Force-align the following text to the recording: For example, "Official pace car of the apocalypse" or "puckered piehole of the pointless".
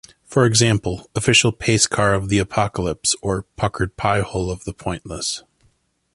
For 0.25 0.47
example, 0.47 1.11
"Official 1.13 1.51
pace 1.51 1.85
car 1.85 2.15
of 2.15 2.29
the 2.29 2.39
apocalypse" 2.39 3.15
or 3.21 3.43
"puckered 3.55 3.95
piehole 3.97 4.51
of 4.51 4.63
the 4.63 4.73
pointless". 4.73 5.43